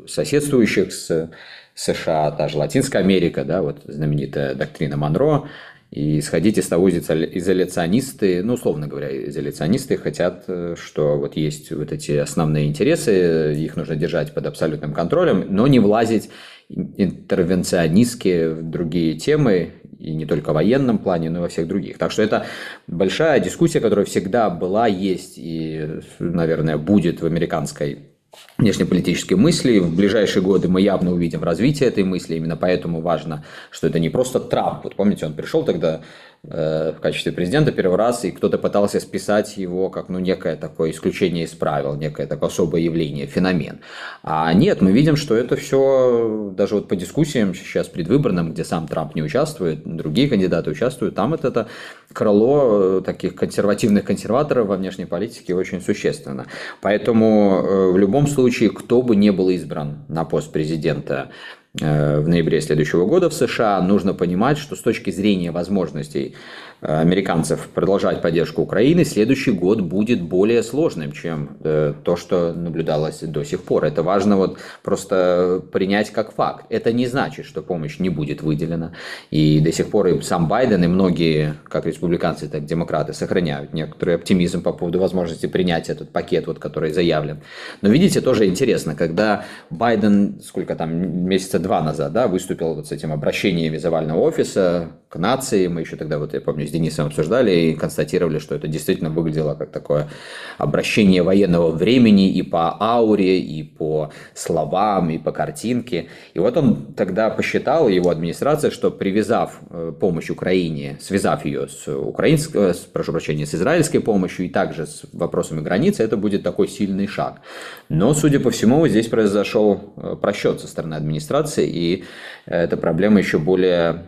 [0.08, 1.30] соседствующих с
[1.76, 5.50] США, та же Латинская Америка, да, вот знаменитая доктрина Монро,
[5.96, 11.94] и исходить из того, изоляционисты, ну, условно говоря, изоляционисты хотят, э, что вот есть вот
[11.94, 16.30] эти основные интересы, их нужно держать под абсолютным контролем, но не влазить
[16.68, 21.98] интервенционистски в другие темы, и не только в военном плане, но и во всех других.
[21.98, 22.46] Так что это
[22.88, 28.15] большая дискуссия, которая всегда была, есть и, наверное, будет в американской
[28.58, 29.80] внешнеполитической мысли.
[29.80, 32.36] В ближайшие годы мы явно увидим развитие этой мысли.
[32.36, 34.84] Именно поэтому важно, что это не просто Трамп.
[34.84, 36.02] Вот помните, он пришел тогда
[36.48, 41.46] в качестве президента первый раз, и кто-то пытался списать его как ну, некое такое исключение
[41.46, 43.80] из правил, некое такое особое явление, феномен.
[44.24, 48.88] А нет, мы видим, что это все, даже вот по дискуссиям сейчас предвыборным, где сам
[48.88, 51.68] Трамп не участвует, другие кандидаты участвуют, там это, это
[52.14, 56.46] крыло э, таких консервативных консерваторов во внешней политике очень существенно.
[56.82, 62.28] Поэтому э, в любом случае, кто бы не был избран на пост президента, Э, в
[62.28, 66.36] ноябре следующего года в США, нужно понимать, что с точки зрения возможностей
[66.75, 73.20] Э, американцев продолжать поддержку Украины, следующий год будет более сложным, чем э, то, что наблюдалось
[73.22, 73.86] до сих пор.
[73.86, 76.66] Это важно вот просто принять как факт.
[76.70, 78.94] Это не значит, что помощь не будет выделена.
[79.32, 83.74] И до сих пор и сам Байден, и многие, как республиканцы, так и демократы, сохраняют
[83.74, 87.42] некоторый оптимизм по поводу возможности принять этот пакет, вот, который заявлен.
[87.82, 92.92] Но видите, тоже интересно, когда Байден, сколько там, месяца два назад, да, выступил вот с
[92.92, 97.74] этим обращением из офиса к нации, мы еще тогда, вот я помню, Денисом обсуждали и
[97.74, 100.10] констатировали, что это действительно выглядело как такое
[100.58, 106.08] обращение военного времени и по ауре, и по словам, и по картинке.
[106.34, 111.88] И вот он тогда посчитал, его администрация, что привязав э, помощь Украине, связав ее с
[111.88, 116.44] украинской, э, с, прошу прощения, с израильской помощью и также с вопросами границы, это будет
[116.44, 117.42] такой сильный шаг.
[117.90, 122.04] Но, судя по всему, здесь произошел э, просчет со стороны администрации, и
[122.46, 124.04] эта проблема еще более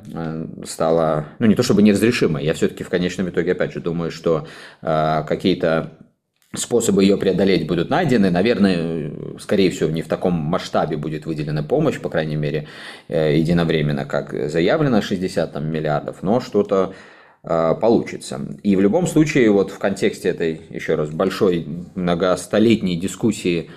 [0.65, 4.47] стала, ну не то чтобы неразрешимой, я все-таки в конечном итоге, опять же, думаю, что
[4.81, 5.91] э, какие-то
[6.55, 8.31] способы ее преодолеть будут найдены.
[8.31, 12.67] Наверное, скорее всего, не в таком масштабе будет выделена помощь, по крайней мере,
[13.10, 16.93] э, единовременно, как заявлено, 60 там, миллиардов, но что-то
[17.43, 18.39] э, получится.
[18.63, 23.69] И в любом случае, вот в контексте этой, еще раз, большой многостолетней дискуссии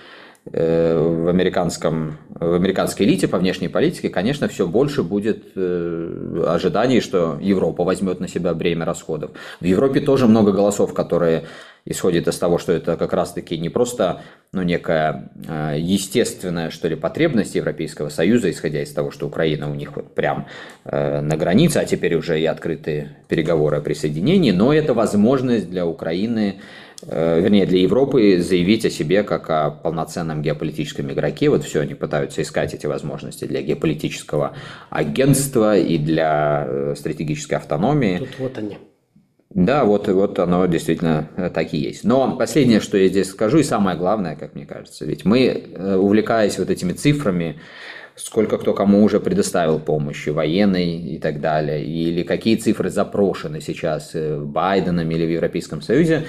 [0.47, 7.39] в, американском, в американской элите по внешней политике, конечно, все больше будет э, ожиданий, что
[7.41, 9.33] Европа возьмет на себя бремя расходов.
[9.61, 11.45] В Европе тоже много голосов, которые
[11.85, 14.23] исходят из того, что это как раз-таки не просто
[14.53, 19.75] ну, некая э, естественная, что ли, потребность Европейского Союза, исходя из того, что Украина у
[19.75, 20.47] них вот прям
[20.85, 26.57] на границе, а теперь уже и открыты переговоры о присоединении, но это возможность для Украины
[26.57, 31.49] Э, вернее, для Европы заявить о себе как о полноценном геополитическом игроке.
[31.49, 34.55] Вот все, они пытаются искать эти возможности для геополитического
[34.91, 38.19] агентства и для э, стратегической автономии.
[38.19, 38.79] Тут вот они.
[39.51, 42.05] Да, вот, вот оно действительно э, так и есть.
[42.05, 45.65] Но последнее, что я здесь скажу, и самое главное, как мне кажется, ведь мы,
[45.97, 47.59] увлекаясь вот этими цифрами,
[48.15, 54.15] сколько кто кому уже предоставил помощи, военной и так далее, или какие цифры запрошены сейчас
[54.15, 56.27] Байденом или в Европейском Союзе,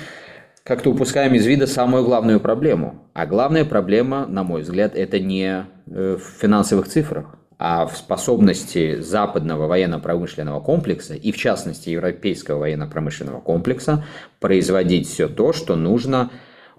[0.63, 3.08] как-то упускаем из вида самую главную проблему.
[3.13, 9.00] А главная проблема, на мой взгляд, это не э, в финансовых цифрах, а в способности
[9.00, 14.06] западного военно-промышленного комплекса и, в частности, европейского военно-промышленного комплекса
[14.39, 16.32] производить все то, что нужно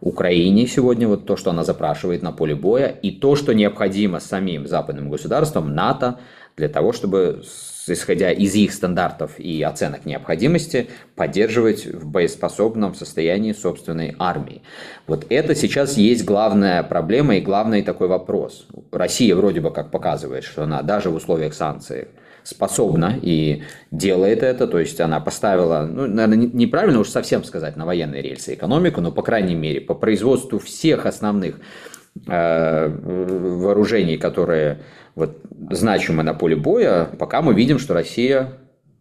[0.02, 4.66] Украине сегодня, вот то, что она запрашивает на поле боя, и то, что необходимо самим
[4.66, 6.18] западным государствам, НАТО,
[6.56, 7.44] для того, чтобы,
[7.88, 14.62] исходя из их стандартов и оценок необходимости, поддерживать в боеспособном состоянии собственной армии.
[15.06, 18.66] Вот это сейчас есть главная проблема и главный такой вопрос.
[18.90, 22.08] Россия вроде бы как показывает, что она даже в условиях санкций
[22.44, 27.86] способна и делает это, то есть она поставила, ну, наверное, неправильно уж совсем сказать на
[27.86, 31.60] военные рельсы экономику, но, по крайней мере, по производству всех основных
[32.14, 34.80] вооружений, которые
[35.14, 35.38] вот,
[35.70, 38.54] значимы на поле боя, пока мы видим, что Россия,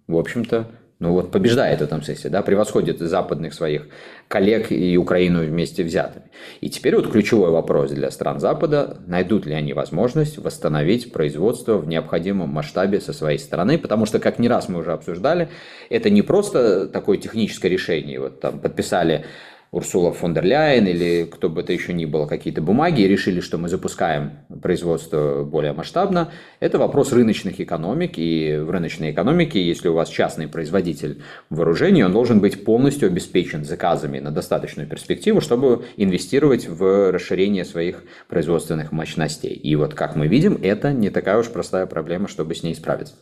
[0.07, 0.67] в общем-то,
[0.99, 3.87] ну вот побеждает в этом смысле, да, превосходит западных своих
[4.27, 6.25] коллег и Украину вместе взятыми.
[6.61, 11.87] И теперь вот ключевой вопрос для стран Запада, найдут ли они возможность восстановить производство в
[11.87, 15.49] необходимом масштабе со своей стороны, потому что, как не раз мы уже обсуждали,
[15.89, 19.25] это не просто такое техническое решение, вот там подписали
[19.71, 23.39] Урсула фон дер Ляйен или кто бы это еще ни было, какие-то бумаги и решили,
[23.39, 24.31] что мы запускаем
[24.61, 26.29] производство более масштабно.
[26.59, 28.17] Это вопрос рыночных экономик.
[28.17, 33.63] И в рыночной экономике, если у вас частный производитель вооружений, он должен быть полностью обеспечен
[33.63, 39.53] заказами на достаточную перспективу, чтобы инвестировать в расширение своих производственных мощностей.
[39.53, 43.13] И вот, как мы видим, это не такая уж простая проблема, чтобы с ней справиться.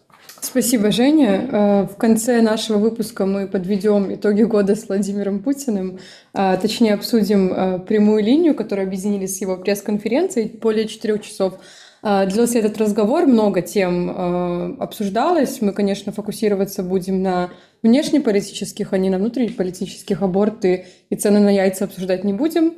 [0.42, 1.50] Спасибо, Женя.
[1.52, 6.00] Э, в конце нашего выпуска мы подведем итоги года с Владимиром Путиным,
[6.34, 11.60] точнее обсудим э, прямую линию, которую объединили с его пресс-конференцией более четырех часов.
[12.02, 15.62] А, длился этот разговор, много тем обсуждалось.
[15.62, 17.50] Мы, конечно, фокусироваться будем на
[17.84, 20.22] внешнеполитических, а не на внутриполитических.
[20.22, 22.76] Аборты и цены на яйца обсуждать не будем.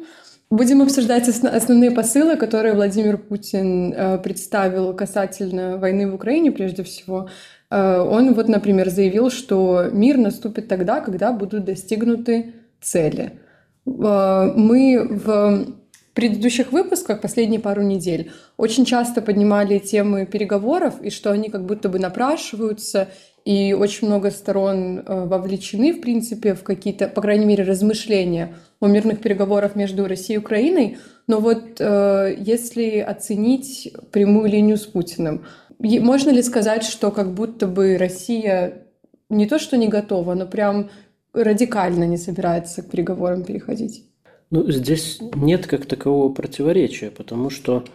[0.50, 7.30] Будем обсуждать основные посылы, которые Владимир Путин представил касательно войны в Украине, прежде всего.
[7.70, 13.40] Он вот, например, заявил, что мир наступит тогда, когда будут достигнуты цели.
[13.86, 15.76] Э, мы в
[16.14, 21.88] предыдущих выпусках, последние пару недель, очень часто поднимали темы переговоров, и что они как будто
[21.88, 23.10] бы напрашиваются,
[23.46, 28.88] и очень много сторон э, вовлечены, в принципе, в какие-то, по крайней мере, размышления о
[28.88, 30.98] мирных переговорах между Россией и Украиной.
[31.28, 35.46] Но вот если оценить прямую линию с Путиным,
[35.80, 38.84] можно ли сказать, что как будто бы Россия
[39.30, 40.90] не то что не готова, но прям
[41.34, 44.06] радикально не собирается к переговорам переходить?
[44.50, 47.86] Ну, здесь нет как такового противоречия, потому что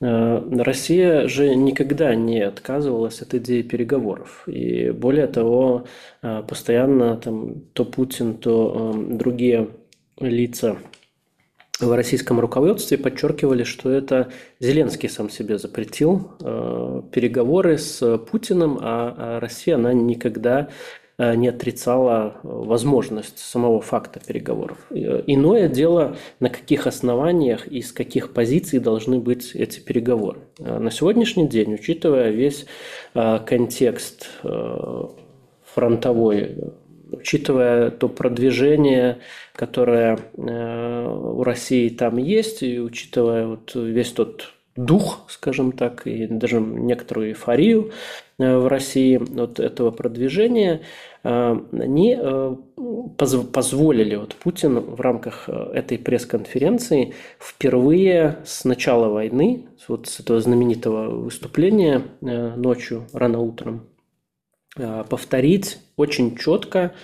[0.00, 4.46] э, Россия же никогда не отказывалась от идеи переговоров.
[4.46, 5.86] И более того,
[6.20, 9.70] э, постоянно там то Путин, то э, другие
[10.20, 10.76] лица
[11.80, 16.32] в российском руководстве подчеркивали, что это Зеленский сам себе запретил
[17.12, 20.70] переговоры с Путиным, а, а Россия она никогда
[21.18, 24.78] не отрицала возможность самого факта переговоров.
[24.90, 30.40] Э, иное дело, на каких основаниях и с каких позиций должны быть эти переговоры.
[30.58, 32.66] На сегодняшний день, учитывая весь
[33.14, 34.28] контекст
[35.64, 36.56] фронтовой
[37.10, 39.18] учитывая то продвижение,
[39.54, 44.52] которое э, у России там есть, и учитывая вот весь тот
[44.86, 47.92] дух, скажем так, и даже некоторую эйфорию
[48.38, 50.82] э, в России от этого продвижения,
[51.24, 52.18] э, они
[53.16, 61.10] позволили вот Путину в рамках этой пресс-конференции впервые с начала войны, вот с этого знаменитого
[61.10, 63.88] выступления ночью, рано утром,
[64.78, 66.94] Э, повторить очень четко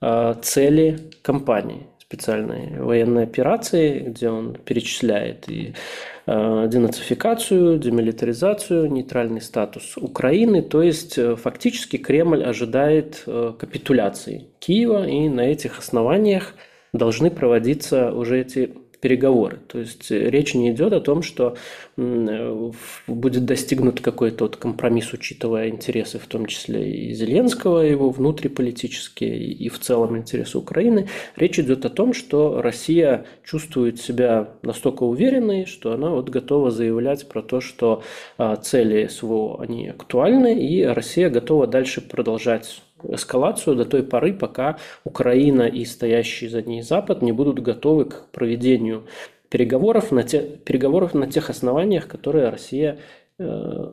[0.00, 1.86] э, цели компании.
[1.98, 10.62] Специальной военной операции, где он перечисляет и э, денацификацию, демилитаризацию, нейтральный статус Украины.
[10.62, 16.54] То есть фактически Кремль ожидает капитуляции Киева, и на этих основаниях
[16.92, 19.58] должны проводиться уже эти переговоры.
[19.66, 21.56] То есть э, речь не идет о том, что
[21.96, 22.70] э,
[23.06, 29.68] будет достигнут какой-то вот компромисс, учитывая интересы в том числе и Зеленского, его внутриполитические, и
[29.68, 31.08] в целом интересы Украины.
[31.36, 37.28] Речь идет о том, что Россия чувствует себя настолько уверенной, что она вот готова заявлять
[37.28, 38.02] про то, что
[38.38, 44.78] а, цели СВО, они актуальны, и Россия готова дальше продолжать эскалацию до той поры, пока
[45.04, 49.06] Украина и стоящий за ней Запад не будут готовы к проведению
[49.48, 52.98] переговоров на, те, переговоров на тех основаниях, которые Россия
[53.38, 53.92] э,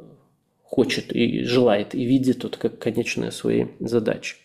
[0.64, 4.36] хочет и желает, и видит тут как конечные свои задачи.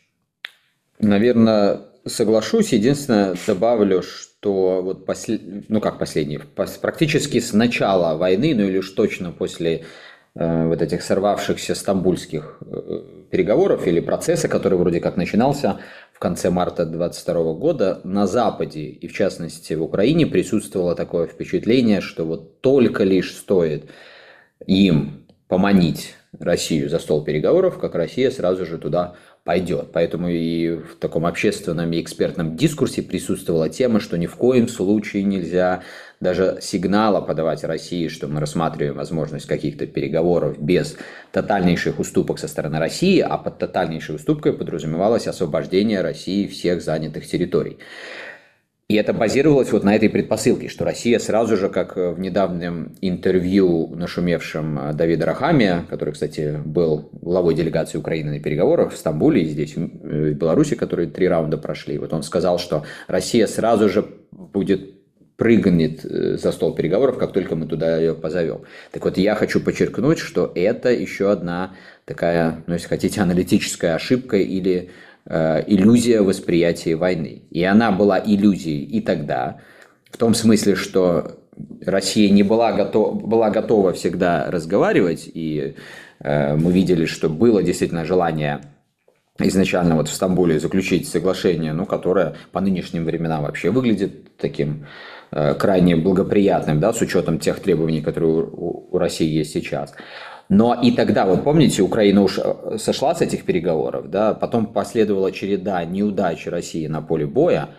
[0.99, 2.73] Наверное, соглашусь.
[2.73, 5.41] Единственное, добавлю, что вот после...
[5.69, 9.85] ну как последний, практически с начала войны, ну или уж точно после
[10.35, 15.81] вот этих сорвавшихся стамбульских э, переговоров или процесса, который вроде как начинался
[16.13, 22.01] в конце марта 2022 года, на Западе и в частности в Украине присутствовало такое впечатление,
[22.01, 23.91] что вот только лишь стоит
[24.67, 29.89] им поманить Россию за стол переговоров, как Россия сразу же туда пойдет.
[29.93, 35.25] Поэтому и в таком общественном и экспертном дискурсе присутствовала тема, что ни в коем случае
[35.25, 35.83] нельзя
[36.23, 40.97] даже сигнала подавать России, что мы рассматриваем возможность каких-то переговоров без
[41.33, 47.79] тотальнейших уступок со стороны России, а под тотальнейшей уступкой подразумевалось освобождение России всех занятых территорий.
[48.89, 53.89] И это базировалось вот на этой предпосылке, что Россия сразу же, как в недавнем интервью
[53.97, 59.77] нашумевшем Давида Рахами, который, кстати, был главой делегации Украины на переговорах в Стамбуле и здесь,
[59.77, 65.02] в Беларуси, которые три раунда прошли, вот он сказал, что Россия сразу же будет
[65.43, 68.61] прыгнет э, за стол переговоров, как только мы туда ее позовем.
[68.93, 71.75] Так вот, я хочу подчеркнуть, что это еще одна
[72.05, 74.91] такая, ну, если хотите, аналитическая ошибка или
[75.25, 77.43] Э, иллюзия восприятия войны.
[77.51, 79.59] И она была иллюзией и тогда,
[80.11, 81.39] в том смысле, что
[81.87, 85.77] Россия не была, готова, была готова всегда разговаривать, и
[86.19, 88.63] э, мы видели, что было действительно желание
[89.39, 94.87] изначально вот в Стамбуле заключить соглашение, ну, которое по нынешним временам вообще выглядит таким
[95.59, 99.95] крайне благоприятным, да, с учетом тех требований, которые у, у России есть сейчас.
[100.49, 105.33] Но и тогда, вот помните, Украина уж э, сошла с этих переговоров, да, потом последовала
[105.33, 107.71] череда неудач России на поле боя,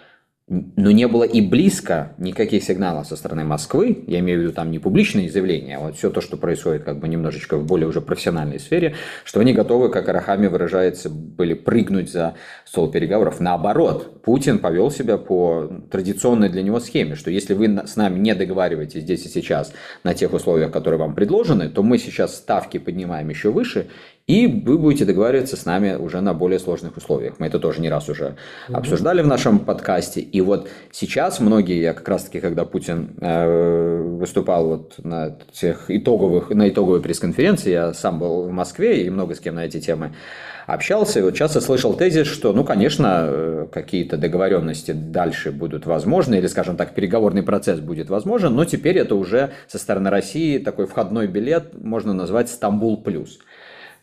[0.47, 4.71] но не было и близко никаких сигналов со стороны Москвы, я имею в виду там
[4.71, 8.01] не публичные заявления, а вот все то, что происходит как бы немножечко в более уже
[8.01, 12.35] профессиональной сфере, что они готовы, как Арахами выражается, были прыгнуть за
[12.65, 13.39] стол переговоров.
[13.39, 18.35] Наоборот, Путин повел себя по традиционной для него схеме, что если вы с нами не
[18.35, 19.71] договариваетесь здесь и сейчас
[20.03, 23.87] на тех условиях, которые вам предложены, то мы сейчас ставки поднимаем еще выше,
[24.25, 27.35] и вы будете договариваться с нами уже на более сложных условиях.
[27.39, 28.23] Мы это тоже не раз уже
[28.69, 28.75] mm-hmm.
[28.75, 30.21] обсуждали в нашем подкасте.
[30.21, 35.91] И вот сейчас многие, я как раз таки, когда Путин э, выступал вот на тех
[35.91, 39.81] итоговых, на итоговой пресс-конференции, я сам был в Москве и много с кем на эти
[39.81, 40.13] темы
[40.67, 46.35] общался, и вот часто слышал тезис, что, ну, конечно, э, какие-то договоренности дальше будут возможны,
[46.35, 50.85] или, скажем так, переговорный процесс будет возможен, но теперь это уже со стороны России такой
[50.85, 53.39] входной билет, можно назвать «Стамбул плюс».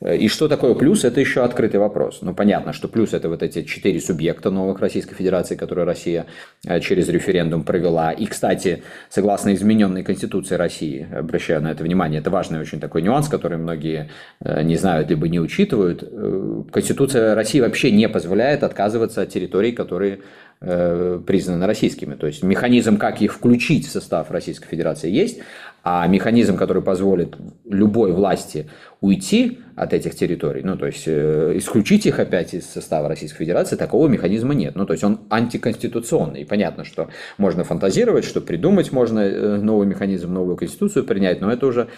[0.02, 2.20] И что такое плюс, это еще открытый вопрос.
[2.22, 6.24] Ну, понятно, что плюс это вот эти четыре субъекта новых Российской Федерации, которые Россия
[6.66, 8.10] э, через референдум провела.
[8.10, 13.28] И, кстати, согласно измененной Конституции России, обращаю на это внимание, это важный очень такой нюанс,
[13.28, 14.08] который многие
[14.42, 16.02] э, не знают либо не учитывают.
[16.02, 20.20] Э, Конституция России вообще не позволяет отказываться от территорий, которые
[20.60, 22.16] признаны российскими.
[22.16, 25.38] То есть механизм, как их включить в состав Российской Федерации, есть,
[25.82, 27.34] а механизм, который позволит
[27.64, 28.68] любой власти
[29.00, 33.76] уйти от этих территорий, ну, то есть э, исключить их опять из состава Российской Федерации,
[33.76, 34.76] такого механизма нет.
[34.76, 36.42] Ну, то есть он антиконституционный.
[36.42, 41.50] И понятно, что можно фантазировать, что придумать можно э, новый механизм, новую конституцию принять, но
[41.50, 41.88] это уже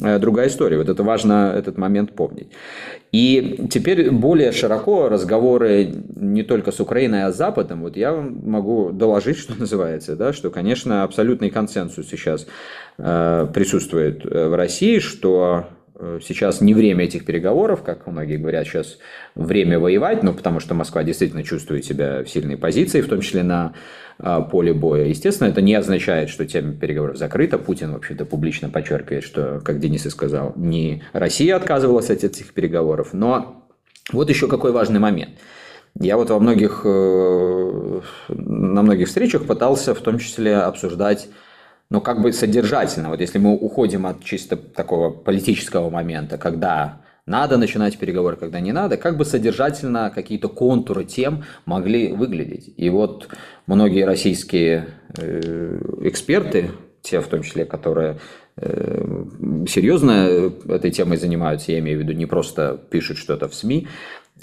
[0.00, 0.78] э, другая история.
[0.78, 2.52] Вот это важно этот момент помнить.
[3.10, 7.82] И теперь более широко разговоры не только с Украиной, а с Западом.
[7.82, 12.46] Вот я могу доложить, что называется, да, что, конечно, абсолютный консенсус сейчас
[12.98, 15.81] э, присутствует в России, что Э,
[16.22, 18.98] сейчас не время этих переговоров, как многие говорят, сейчас
[19.34, 23.42] время воевать, но потому что Москва действительно чувствует себя в сильной позиции, в том числе
[23.42, 23.74] на
[24.18, 25.06] а, поле боя.
[25.06, 27.58] Естественно, это не означает, что тема переговоров закрыта.
[27.58, 33.10] Путин вообще-то публично подчеркивает, что, как Денис и сказал, не Россия отказывалась от этих переговоров.
[33.12, 33.68] Но
[34.12, 35.30] вот еще какой важный момент.
[35.98, 41.28] Я вот во многих, э, на многих встречах пытался в том числе обсуждать
[41.92, 47.58] но как бы содержательно, вот если мы уходим от чисто такого политического момента, когда надо
[47.58, 52.72] начинать переговоры, когда не надо, как бы содержательно какие-то контуры тем могли выглядеть.
[52.78, 53.28] И вот
[53.66, 54.86] многие российские
[55.18, 56.70] э, эксперты,
[57.02, 58.20] те в том числе, которые
[58.56, 59.24] э,
[59.68, 63.86] серьезно этой темой занимаются, я имею в виду не просто пишут что-то в СМИ,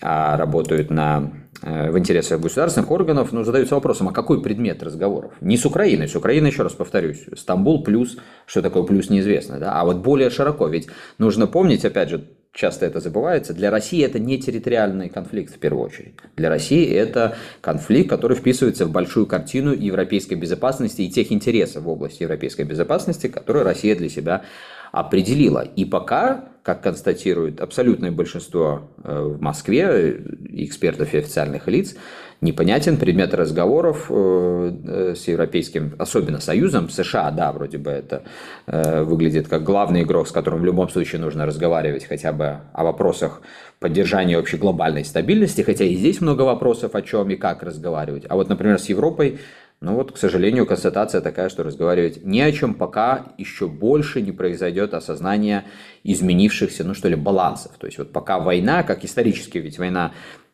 [0.01, 1.31] работают на,
[1.61, 5.33] э, в интересах государственных органов, ну, задаются вопросом, а какой предмет разговоров?
[5.41, 9.73] Не с Украиной, с Украиной, еще раз повторюсь, Стамбул плюс, что такое плюс, неизвестно, да?
[9.73, 10.87] а вот более широко, ведь
[11.17, 15.85] нужно помнить, опять же, часто это забывается, для России это не территориальный конфликт в первую
[15.85, 16.15] очередь.
[16.35, 21.89] Для России это конфликт, который вписывается в большую картину европейской безопасности и тех интересов в
[21.89, 24.43] области европейской безопасности, которые Россия для себя
[24.91, 25.59] определила.
[25.59, 31.95] И пока, как констатирует абсолютное большинство э, в Москве экспертов и официальных лиц,
[32.41, 38.23] непонятен предмет разговоров э, с Европейским, особенно Союзом, США, да, вроде бы это
[38.65, 43.41] выглядит как главный игрок, с которым в любом случае нужно разговаривать хотя бы о вопросах
[43.79, 48.25] поддержания общей глобальной стабильности, хотя и здесь много вопросов о чем и как разговаривать.
[48.29, 49.39] А вот, например, с Европой
[49.81, 54.33] ну вот, к сожалению, констатация такая, что разговаривать ни о чем пока еще больше не
[54.33, 55.63] произойдет осознание
[56.03, 57.71] изменившихся, ну что ли, балансов.
[57.77, 60.11] То есть вот пока война, как исторически, ведь война,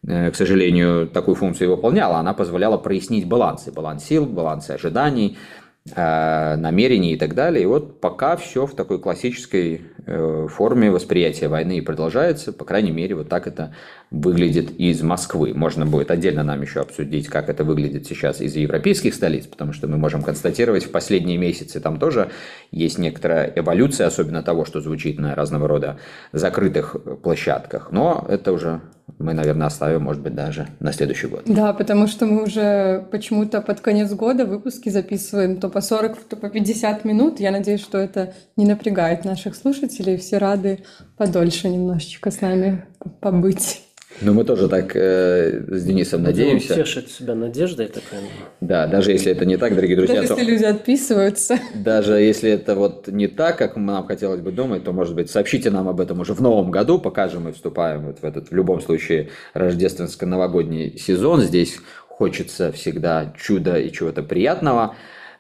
[0.08, 5.40] э, к сожалению, такую функцию выполняла, она позволяла прояснить балансы, баланс сил, балансы ожиданий,
[5.88, 7.64] намерений и так далее.
[7.64, 12.90] И вот пока все в такой классической э, форме восприятия войны и продолжается, по крайней
[12.90, 13.76] мере, вот так это
[14.10, 15.54] выглядит из Москвы.
[15.54, 19.88] Можно будет отдельно нам еще обсудить, как это выглядит сейчас из европейских столиц, потому что
[19.88, 22.32] мы можем констатировать в последние месяцы там тоже
[22.72, 26.00] есть некоторая эволюция, особенно того, что звучит на разного рода
[26.32, 27.92] закрытых площадках.
[27.92, 28.82] Но это уже
[29.18, 31.44] мы, наверное, оставим, может быть, даже на следующий год.
[31.46, 36.36] Да, потому что мы уже почему-то под конец года выпуски записываем то по 40, то
[36.36, 37.40] по 50 минут.
[37.40, 40.18] Я надеюсь, что это не напрягает наших слушателей.
[40.18, 40.84] Все рады
[41.18, 42.86] подольше немножечко с нами
[43.22, 43.85] побыть.
[44.22, 46.76] Ну, мы тоже так э, с Денисом надеемся.
[46.76, 48.20] Ну, тешить себя надеждой такой.
[48.62, 50.22] Да, даже если это не так, дорогие друзья.
[50.22, 50.40] Даже то...
[50.40, 51.60] если люди отписываются.
[51.74, 55.70] Даже если это вот не так, как нам хотелось бы думать, то, может быть, сообщите
[55.70, 58.56] нам об этом уже в новом году, пока же мы вступаем вот в этот, в
[58.56, 61.42] любом случае, рождественско-новогодний сезон.
[61.42, 64.96] Здесь хочется всегда чуда и чего-то приятного.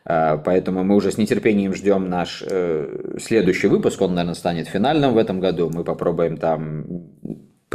[0.08, 4.00] А, поэтому мы уже с нетерпением ждем наш э, следующий выпуск.
[4.02, 5.72] Он, наверное, станет финальным в этом году.
[5.74, 6.86] Мы попробуем там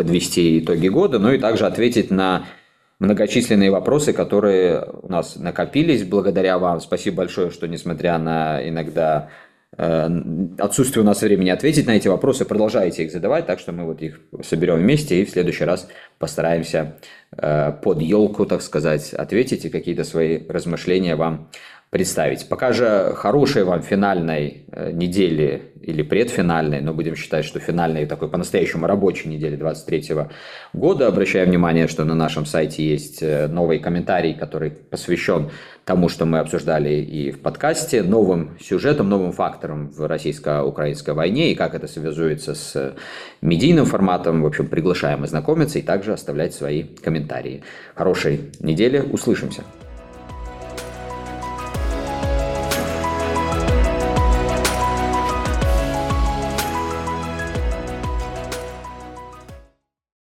[0.00, 2.46] подвести итоги года, но и также ответить на
[3.00, 6.80] многочисленные вопросы, которые у нас накопились благодаря вам.
[6.80, 9.28] Спасибо большое, что несмотря на иногда
[9.76, 10.08] э,
[10.56, 14.00] отсутствие у нас времени ответить на эти вопросы, продолжаете их задавать, так что мы вот
[14.00, 15.86] их соберем вместе и в следующий раз
[16.18, 16.96] постараемся
[17.36, 21.50] э, под елку, так сказать, ответить и какие-то свои размышления вам
[21.90, 22.48] представить.
[22.48, 28.28] Пока же хорошей вам финальной э, недели или предфинальной, но будем считать, что финальной такой
[28.28, 30.14] по-настоящему рабочей недели 23
[30.72, 31.08] года.
[31.08, 35.50] Обращаю внимание, что на нашем сайте есть э, новый комментарий, который посвящен
[35.84, 41.56] тому, что мы обсуждали и в подкасте, новым сюжетом, новым фактором в российско-украинской войне и
[41.56, 42.94] как это связуется с
[43.40, 44.42] медийным форматом.
[44.42, 47.64] В общем, приглашаем ознакомиться и также оставлять свои комментарии.
[47.96, 49.64] Хорошей недели, услышимся!